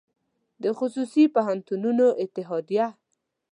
د 0.63 0.65
خصوصي 0.77 1.23
پوهنتونونو 1.35 2.05
اتحادیه 2.23 2.87